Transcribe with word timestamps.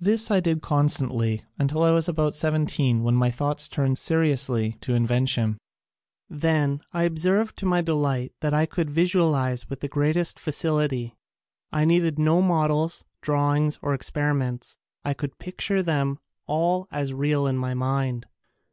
This 0.00 0.28
I 0.28 0.40
did 0.40 0.60
constantly 0.60 1.44
until 1.56 1.84
I 1.84 1.92
was 1.92 2.08
about 2.08 2.34
seventeen 2.34 3.04
when 3.04 3.14
my 3.14 3.30
thoughts 3.30 3.68
turned 3.68 3.96
seri 3.96 4.32
ously 4.32 4.72
to 4.80 4.92
invention. 4.92 5.56
Then 6.28 6.80
I 6.92 7.04
observed 7.04 7.56
to 7.58 7.66
my 7.66 7.80
delight 7.80 8.32
that 8.40 8.52
I 8.52 8.66
could 8.66 8.90
visualize 8.90 9.70
with 9.70 9.78
the 9.78 9.86
great 9.86 10.16
est 10.16 10.40
facility. 10.42 11.14
I 11.70 11.84
needed 11.84 12.18
no 12.18 12.42
models, 12.42 13.04
drawings 13.20 13.78
or 13.82 13.94
experiments. 13.94 14.78
I 15.04 15.14
could 15.14 15.38
picture 15.38 15.80
them 15.80 16.18
all 16.48 16.88
as 16.90 17.14
real 17.14 17.46
in 17.46 17.56
my 17.56 17.72
mind. 17.72 18.26